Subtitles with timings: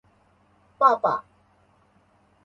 [0.79, 1.25] 爸爸